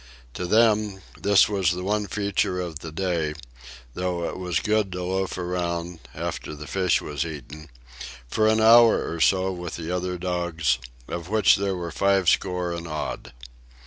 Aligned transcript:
To 0.33 0.47
them, 0.47 0.99
this 1.15 1.47
was 1.47 1.73
the 1.73 1.83
one 1.83 2.07
feature 2.07 2.59
of 2.59 2.79
the 2.79 2.91
day, 2.91 3.35
though 3.93 4.27
it 4.27 4.35
was 4.39 4.59
good 4.59 4.91
to 4.93 5.03
loaf 5.03 5.37
around, 5.37 5.99
after 6.15 6.55
the 6.55 6.65
fish 6.65 7.01
was 7.03 7.23
eaten, 7.23 7.69
for 8.27 8.47
an 8.47 8.59
hour 8.61 9.07
or 9.07 9.19
so 9.19 9.51
with 9.51 9.75
the 9.75 9.91
other 9.95 10.17
dogs, 10.17 10.79
of 11.07 11.29
which 11.29 11.55
there 11.55 11.75
were 11.75 11.91
fivescore 11.91 12.73
and 12.75 12.87
odd. 12.87 13.31